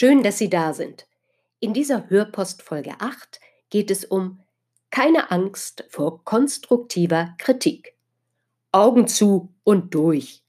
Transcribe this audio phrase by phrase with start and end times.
[0.00, 1.08] Schön, dass Sie da sind.
[1.58, 4.38] In dieser Hörpost Folge 8 geht es um
[4.90, 7.96] keine Angst vor konstruktiver Kritik.
[8.70, 10.44] Augen zu und durch.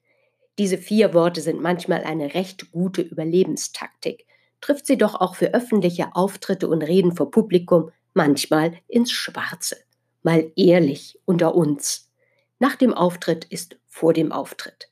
[0.60, 4.28] Diese vier Worte sind manchmal eine recht gute Überlebenstaktik,
[4.62, 9.78] trifft sie doch auch für öffentliche Auftritte und Reden vor Publikum manchmal ins Schwarze.
[10.22, 12.12] Mal ehrlich unter uns.
[12.60, 14.90] Nach dem Auftritt ist vor dem Auftritt.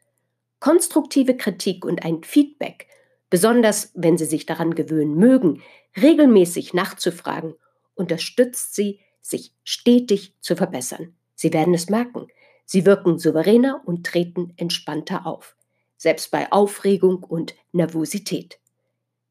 [0.60, 2.88] Konstruktive Kritik und ein Feedback
[3.30, 5.62] besonders wenn sie sich daran gewöhnen mögen,
[6.02, 7.56] regelmäßig nachzufragen,
[7.96, 11.16] unterstützt sie, sich stetig zu verbessern.
[11.36, 12.28] Sie werden es merken.
[12.66, 15.56] Sie wirken souveräner und treten entspannter auf,
[15.98, 18.60] selbst bei Aufregung und Nervosität.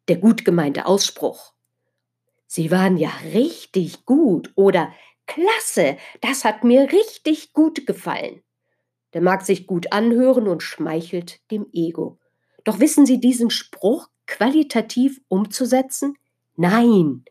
[0.08, 1.52] Der gut gemeinte Ausspruch.
[2.46, 4.92] Sie waren ja richtig gut oder
[5.26, 8.42] Klasse, das hat mir richtig gut gefallen.
[9.12, 12.18] Der mag sich gut anhören und schmeichelt dem Ego.
[12.66, 16.18] Doch wissen Sie diesen Spruch qualitativ umzusetzen?
[16.56, 17.24] Nein.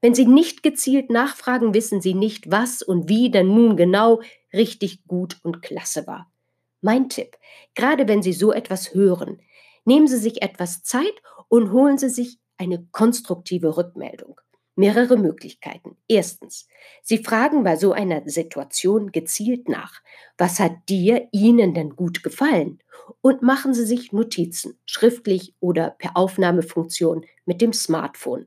[0.00, 4.22] Wenn Sie nicht gezielt nachfragen, wissen Sie nicht, was und wie denn nun genau
[4.52, 6.32] richtig gut und klasse war.
[6.80, 7.36] Mein Tipp,
[7.74, 9.42] gerade wenn Sie so etwas hören,
[9.84, 14.40] nehmen Sie sich etwas Zeit und holen Sie sich eine konstruktive Rückmeldung
[14.78, 15.96] mehrere Möglichkeiten.
[16.06, 16.68] Erstens,
[17.02, 20.00] Sie fragen bei so einer Situation gezielt nach,
[20.38, 22.78] was hat dir, Ihnen denn gut gefallen?
[23.20, 28.46] Und machen Sie sich Notizen, schriftlich oder per Aufnahmefunktion mit dem Smartphone.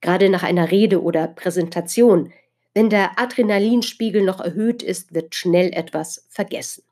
[0.00, 2.32] Gerade nach einer Rede oder Präsentation,
[2.74, 6.84] wenn der Adrenalinspiegel noch erhöht ist, wird schnell etwas vergessen.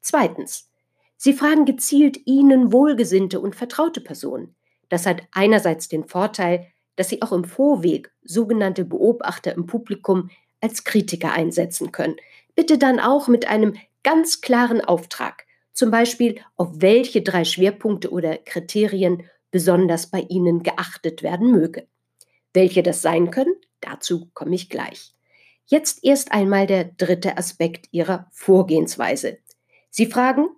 [0.00, 0.68] Zweitens,
[1.16, 4.54] Sie fragen gezielt Ihnen wohlgesinnte und vertraute Personen.
[4.88, 6.66] Das hat einerseits den Vorteil,
[6.96, 12.16] dass sie auch im Vorweg sogenannte Beobachter im Publikum als Kritiker einsetzen können.
[12.54, 18.36] Bitte dann auch mit einem ganz klaren Auftrag, zum Beispiel auf welche drei Schwerpunkte oder
[18.36, 21.86] Kriterien besonders bei Ihnen geachtet werden möge.
[22.52, 25.14] Welche das sein können, dazu komme ich gleich.
[25.66, 29.38] Jetzt erst einmal der dritte Aspekt Ihrer Vorgehensweise.
[29.90, 30.48] Sie fragen,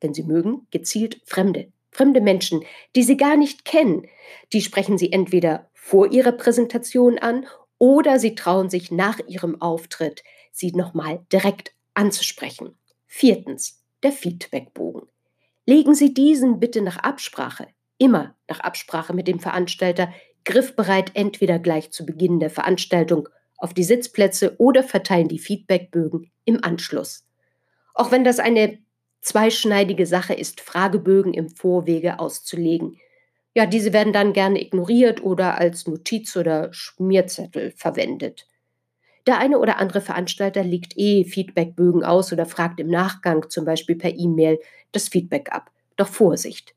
[0.00, 2.64] wenn Sie mögen, gezielt Fremde fremde Menschen,
[2.96, 4.06] die Sie gar nicht kennen,
[4.52, 7.46] die sprechen Sie entweder vor Ihrer Präsentation an
[7.78, 10.22] oder Sie trauen sich nach Ihrem Auftritt,
[10.52, 12.76] Sie nochmal direkt anzusprechen.
[13.06, 15.08] Viertens, der Feedbackbogen.
[15.66, 17.66] Legen Sie diesen bitte nach Absprache,
[17.98, 20.12] immer nach Absprache mit dem Veranstalter,
[20.44, 26.62] griffbereit entweder gleich zu Beginn der Veranstaltung auf die Sitzplätze oder verteilen die Feedbackbögen im
[26.62, 27.26] Anschluss.
[27.94, 28.78] Auch wenn das eine
[29.22, 32.98] zweischneidige Sache ist, Fragebögen im Vorwege auszulegen.
[33.54, 38.46] Ja, diese werden dann gerne ignoriert oder als Notiz oder Schmierzettel verwendet.
[39.26, 43.96] Der eine oder andere Veranstalter legt eh Feedbackbögen aus oder fragt im Nachgang, zum Beispiel
[43.96, 44.58] per E-Mail,
[44.92, 45.70] das Feedback ab.
[45.96, 46.74] Doch Vorsicht!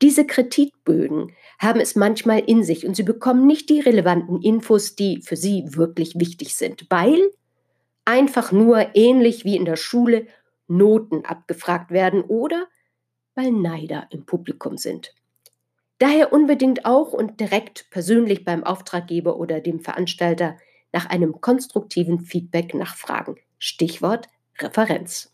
[0.00, 5.22] Diese Kritikbögen haben es manchmal in sich und sie bekommen nicht die relevanten Infos, die
[5.22, 7.18] für sie wirklich wichtig sind, weil
[8.04, 10.26] einfach nur ähnlich wie in der Schule
[10.68, 12.66] Noten abgefragt werden oder
[13.34, 15.14] weil Neider im Publikum sind.
[15.98, 20.56] Daher unbedingt auch und direkt persönlich beim Auftraggeber oder dem Veranstalter
[20.92, 23.36] nach einem konstruktiven Feedback nachfragen.
[23.58, 24.28] Stichwort
[24.58, 25.32] Referenz.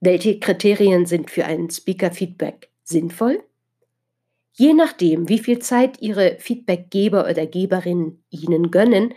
[0.00, 3.42] Welche Kriterien sind für ein Speaker-Feedback sinnvoll?
[4.52, 9.14] Je nachdem, wie viel Zeit Ihre Feedbackgeber oder Geberinnen Ihnen gönnen,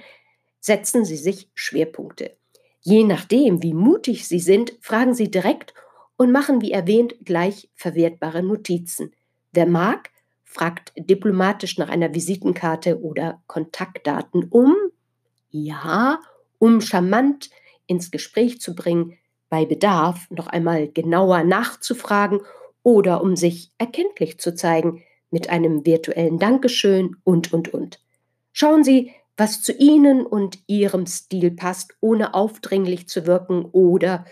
[0.60, 2.38] setzen Sie sich Schwerpunkte.
[2.82, 5.74] Je nachdem, wie mutig Sie sind, fragen Sie direkt
[6.16, 9.12] und machen, wie erwähnt, gleich verwertbare Notizen.
[9.52, 10.12] Wer mag,
[10.44, 14.76] fragt diplomatisch nach einer Visitenkarte oder Kontaktdaten um,
[15.52, 16.20] ja,
[16.60, 17.50] um charmant
[17.88, 19.18] ins Gespräch zu bringen,
[19.50, 22.40] bei Bedarf noch einmal genauer nachzufragen
[22.84, 28.00] oder um sich erkenntlich zu zeigen mit einem virtuellen Dankeschön und, und, und.
[28.54, 34.26] Schauen Sie, was zu Ihnen und Ihrem Stil passt, ohne aufdringlich zu wirken oder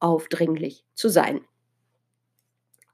[0.00, 1.40] aufdringlich zu sein.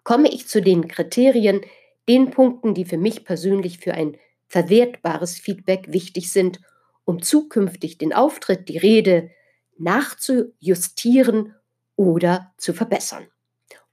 [0.02, 1.60] Komme ich zu den Kriterien,
[2.08, 4.16] den Punkten, die für mich persönlich für ein
[4.48, 6.60] verwertbares Feedback wichtig sind,
[7.04, 9.30] um zukünftig den Auftritt, die Rede
[9.78, 11.54] nachzujustieren
[11.96, 13.26] oder zu verbessern.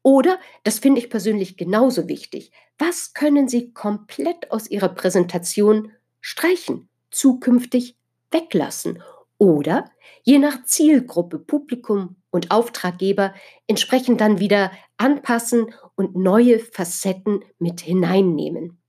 [0.03, 6.89] Oder, das finde ich persönlich genauso wichtig, was können Sie komplett aus Ihrer Präsentation streichen,
[7.11, 7.97] zukünftig
[8.31, 9.03] weglassen
[9.37, 9.91] oder
[10.23, 13.33] je nach Zielgruppe, Publikum und Auftraggeber
[13.67, 18.81] entsprechend dann wieder anpassen und neue Facetten mit hineinnehmen.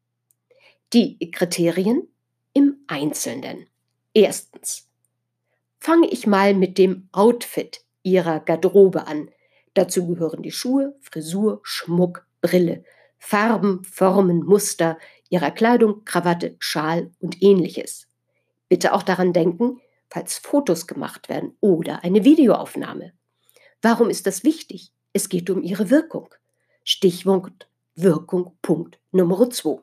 [0.92, 2.08] Die Kriterien
[2.52, 3.66] im Einzelnen.
[4.14, 4.88] Erstens.
[5.78, 9.30] Fange ich mal mit dem Outfit Ihrer Garderobe an.
[9.74, 12.84] Dazu gehören die Schuhe, Frisur, Schmuck, Brille,
[13.18, 14.98] Farben, Formen, Muster
[15.30, 18.06] Ihrer Kleidung, Krawatte, Schal und ähnliches.
[18.68, 19.80] Bitte auch daran denken,
[20.10, 23.12] falls Fotos gemacht werden oder eine Videoaufnahme.
[23.80, 24.92] Warum ist das wichtig?
[25.14, 26.34] Es geht um ihre Wirkung.
[26.84, 29.80] Stichwort Wirkung Punkt Nummer 2.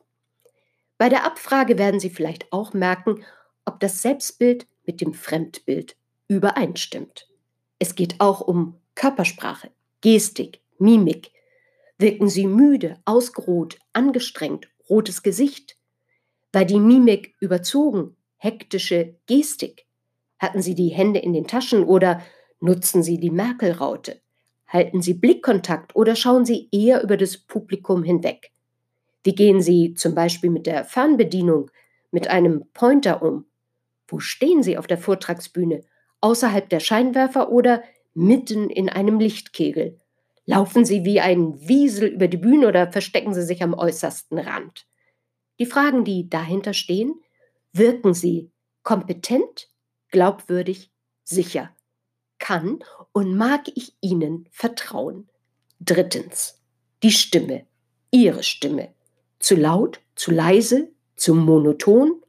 [0.97, 3.23] Bei der Abfrage werden Sie vielleicht auch merken,
[3.69, 5.95] ob das Selbstbild mit dem Fremdbild
[6.27, 7.29] übereinstimmt.
[7.77, 9.69] Es geht auch um Körpersprache,
[10.01, 11.31] Gestik, Mimik.
[11.99, 15.77] Wirken Sie müde, ausgeruht, angestrengt, rotes Gesicht?
[16.51, 19.85] War die Mimik überzogen, hektische Gestik?
[20.39, 22.23] Hatten Sie die Hände in den Taschen oder
[22.61, 24.19] Nutzen Sie die Merkel-Raute?
[24.67, 28.51] Halten Sie Blickkontakt oder schauen Sie eher über das Publikum hinweg?
[29.23, 31.71] Wie gehen Sie zum Beispiel mit der Fernbedienung,
[32.11, 33.45] mit einem Pointer um?
[34.09, 35.81] Wo stehen Sie auf der Vortragsbühne?
[36.21, 37.83] Außerhalb der Scheinwerfer oder
[38.13, 39.97] mitten in einem Lichtkegel?
[40.45, 44.87] Laufen Sie wie ein Wiesel über die Bühne oder verstecken Sie sich am äußersten Rand?
[45.59, 47.21] Die Fragen, die dahinter stehen,
[47.71, 48.51] wirken Sie
[48.83, 49.69] kompetent,
[50.09, 50.91] glaubwürdig,
[51.23, 51.75] sicher?
[52.39, 52.79] kann
[53.11, 55.29] und mag ich Ihnen vertrauen.
[55.79, 56.59] Drittens,
[57.03, 57.67] die Stimme,
[58.11, 58.95] Ihre Stimme.
[59.39, 62.21] Zu laut, zu leise, zu monoton?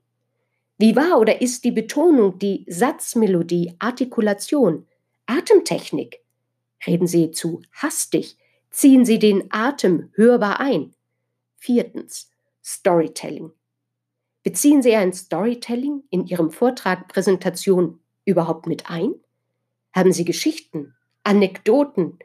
[0.81, 4.87] Wie war oder ist die Betonung, die Satzmelodie, Artikulation,
[5.27, 6.21] Atemtechnik?
[6.87, 8.39] Reden Sie zu hastig,
[8.71, 10.95] ziehen Sie den Atem hörbar ein.
[11.59, 12.31] Viertens,
[12.65, 13.53] Storytelling.
[14.43, 19.13] Beziehen Sie ein Storytelling in Ihrem Vortrag, Präsentation überhaupt mit ein?
[19.93, 20.95] Haben Sie Geschichten,
[21.25, 22.19] Anekdoten?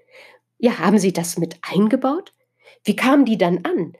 [0.60, 2.32] Ja, haben Sie das mit eingebaut?
[2.86, 3.98] Wie kamen die dann an?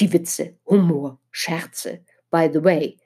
[0.00, 2.04] Die Witze, Humor, Scherze.
[2.30, 2.98] By the way,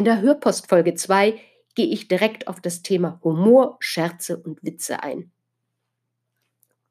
[0.00, 1.38] in der Hörpost Folge 2
[1.74, 5.30] gehe ich direkt auf das Thema Humor, Scherze und Witze ein.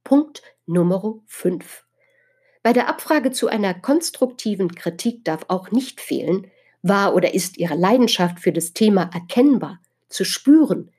[0.04, 1.86] Punkt Nummer 5.
[2.62, 6.52] Bei der Abfrage zu einer konstruktiven Kritik darf auch nicht fehlen,
[6.84, 10.92] war oder ist Ihre Leidenschaft für das Thema erkennbar, zu spüren,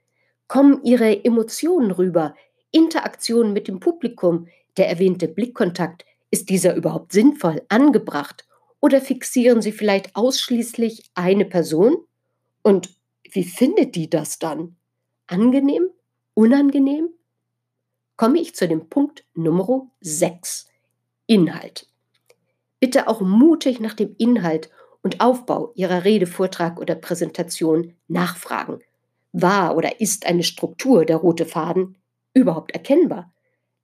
[0.48, 2.34] Kommen Ihre Emotionen rüber?
[2.72, 4.48] Interaktion mit dem Publikum?
[4.78, 8.48] Der erwähnte Blickkontakt, ist dieser überhaupt sinnvoll, angebracht?
[8.80, 11.96] Oder fixieren Sie vielleicht ausschließlich eine Person?
[12.62, 12.96] Und
[13.30, 14.76] wie findet die das dann?
[15.26, 15.90] Angenehm?
[16.34, 17.10] Unangenehm?
[18.16, 20.66] Komme ich zu dem Punkt Nummer 6.
[21.26, 21.86] Inhalt.
[22.80, 24.70] Bitte auch mutig nach dem Inhalt
[25.02, 28.80] und Aufbau Ihrer Rede, Vortrag oder Präsentation nachfragen.
[29.32, 31.96] War oder ist eine Struktur, der rote Faden,
[32.34, 33.32] überhaupt erkennbar?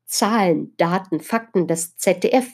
[0.07, 2.49] Zahlen, Daten, Fakten, das ZDF,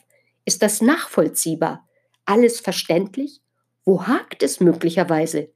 [0.44, 1.86] ist das nachvollziehbar?
[2.24, 3.40] Alles verständlich?
[3.84, 5.50] Wo hakt es möglicherweise?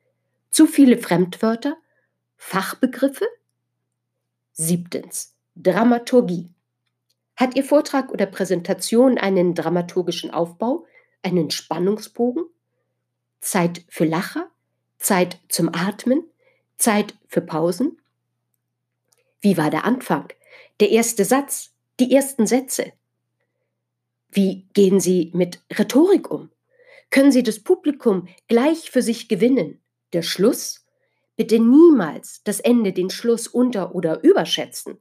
[0.51, 1.77] Zu viele Fremdwörter?
[2.37, 3.27] Fachbegriffe?
[4.53, 5.35] Siebtens.
[5.55, 6.51] Dramaturgie.
[7.37, 10.87] Hat Ihr Vortrag oder Präsentation einen dramaturgischen Aufbau,
[11.23, 12.45] einen Spannungsbogen?
[13.41, 14.51] Zeit für Lacher?
[14.99, 16.25] Zeit zum Atmen?
[16.79, 18.01] Zeit für Pausen?
[19.41, 20.29] Wie war der Anfang?
[20.81, 21.73] Der erste Satz?
[22.01, 22.93] Die ersten Sätze?
[24.29, 26.51] Wie gehen Sie mit Rhetorik um?
[27.11, 29.83] Können Sie das Publikum gleich für sich gewinnen?
[30.13, 30.85] Der Schluss?
[31.37, 34.99] Bitte niemals das Ende, den Schluss unter- oder überschätzen.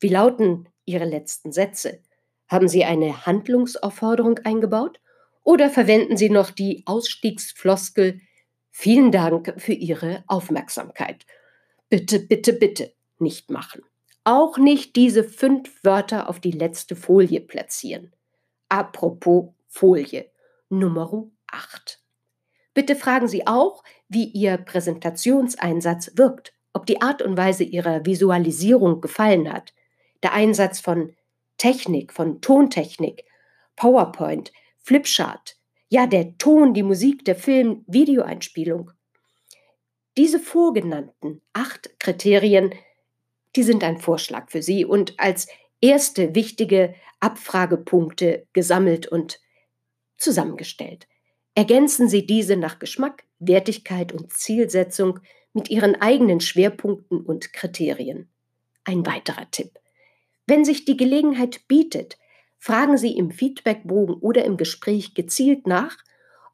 [0.00, 2.02] Wie lauten Ihre letzten Sätze?
[2.48, 5.00] Haben Sie eine Handlungsaufforderung eingebaut?
[5.42, 8.20] Oder verwenden Sie noch die Ausstiegsfloskel
[8.80, 11.26] Vielen Dank für Ihre Aufmerksamkeit.
[11.88, 13.82] Bitte, bitte, bitte nicht machen.
[14.22, 18.14] Auch nicht diese fünf Wörter auf die letzte Folie platzieren.
[18.68, 20.30] Apropos Folie
[20.68, 22.00] Nummer 8.
[22.74, 29.00] Bitte fragen Sie auch, wie Ihr Präsentationseinsatz wirkt, ob die Art und Weise Ihrer Visualisierung
[29.00, 29.74] gefallen hat.
[30.22, 31.14] Der Einsatz von
[31.56, 33.24] Technik, von Tontechnik,
[33.76, 35.56] PowerPoint, Flipchart,
[35.88, 38.92] ja, der Ton, die Musik, der Film, Videoeinspielung.
[40.16, 42.74] Diese vorgenannten acht Kriterien,
[43.56, 45.48] die sind ein Vorschlag für Sie und als
[45.80, 49.40] erste wichtige Abfragepunkte gesammelt und
[50.16, 51.06] zusammengestellt.
[51.58, 55.18] Ergänzen Sie diese nach Geschmack, Wertigkeit und Zielsetzung
[55.52, 58.28] mit Ihren eigenen Schwerpunkten und Kriterien.
[58.84, 59.72] Ein weiterer Tipp.
[60.46, 62.16] Wenn sich die Gelegenheit bietet,
[62.60, 65.96] fragen Sie im Feedbackbogen oder im Gespräch gezielt nach,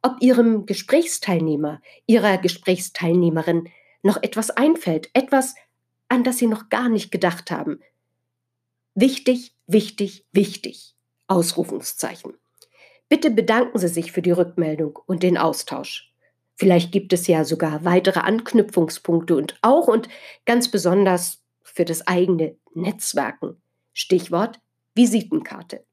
[0.01, 3.69] ob Ihrem Gesprächsteilnehmer, Ihrer Gesprächsteilnehmerin
[4.03, 5.55] noch etwas einfällt, etwas,
[6.09, 7.81] an das Sie noch gar nicht gedacht haben.
[8.95, 10.95] Wichtig, wichtig, wichtig.
[11.27, 12.39] Ausrufungszeichen.
[13.15, 16.13] Bitte bedanken Sie sich für die Rückmeldung und den Austausch.
[16.57, 20.09] Vielleicht gibt es ja sogar weitere Anknüpfungspunkte und auch und
[20.47, 23.63] ganz besonders für das eigene Netzwerken.
[23.93, 24.59] Stichwort
[24.97, 25.85] Visitenkarte.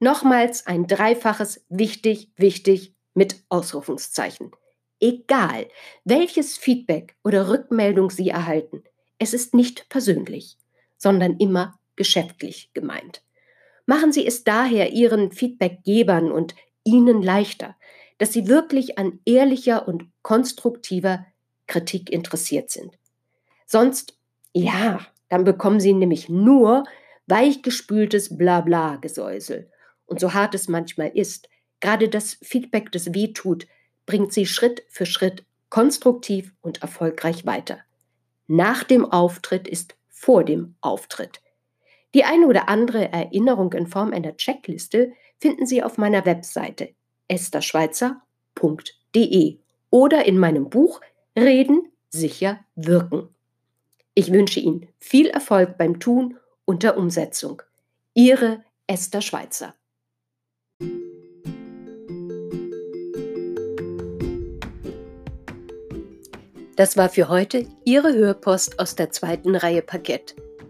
[0.00, 4.50] Nochmals ein dreifaches wichtig, wichtig mit Ausrufungszeichen.
[4.98, 5.68] Egal,
[6.04, 8.82] welches Feedback oder Rückmeldung Sie erhalten,
[9.18, 10.56] es ist nicht persönlich,
[10.96, 13.25] sondern immer geschäftlich gemeint.
[13.86, 17.76] Machen Sie es daher Ihren Feedbackgebern und Ihnen leichter,
[18.18, 21.24] dass Sie wirklich an ehrlicher und konstruktiver
[21.66, 22.98] Kritik interessiert sind.
[23.66, 24.18] Sonst,
[24.52, 26.84] ja, dann bekommen Sie nämlich nur
[27.26, 29.70] weichgespültes Blabla-Gesäusel.
[30.06, 31.48] Und so hart es manchmal ist,
[31.80, 33.66] gerade das Feedback, das weh tut,
[34.06, 37.78] bringt Sie Schritt für Schritt konstruktiv und erfolgreich weiter.
[38.46, 41.40] Nach dem Auftritt ist vor dem Auftritt.
[42.14, 46.94] Die eine oder andere Erinnerung in Form einer Checkliste finden Sie auf meiner Webseite
[47.28, 49.58] estherschweizer.de
[49.90, 51.00] oder in meinem Buch
[51.36, 53.28] Reden sicher wirken.
[54.14, 57.60] Ich wünsche Ihnen viel Erfolg beim Tun und der Umsetzung.
[58.14, 59.74] Ihre Esther Schweizer.
[66.76, 70.36] Das war für heute Ihre Hörpost aus der zweiten Reihe Parkett